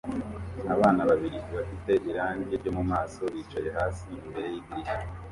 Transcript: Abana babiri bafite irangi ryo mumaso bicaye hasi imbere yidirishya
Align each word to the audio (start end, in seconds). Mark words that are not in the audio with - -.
Abana 0.73 1.01
babiri 1.09 1.37
bafite 1.55 1.91
irangi 2.09 2.53
ryo 2.59 2.71
mumaso 2.77 3.23
bicaye 3.33 3.69
hasi 3.77 4.07
imbere 4.25 4.47
yidirishya 4.53 4.97